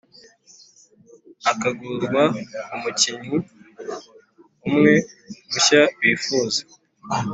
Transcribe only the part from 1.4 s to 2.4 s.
akagurwa